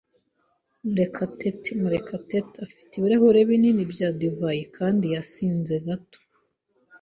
[Murekatete] 0.91 1.69
Murekatete 1.81 2.55
afite 2.65 2.91
ibirahure 2.95 3.39
binini 3.49 3.83
bya 3.91 4.09
divayi 4.19 4.63
kandi 4.77 5.05
yasinze 5.15 5.75
gato. 5.85 6.19